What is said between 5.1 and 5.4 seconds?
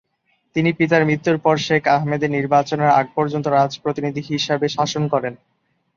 করেন।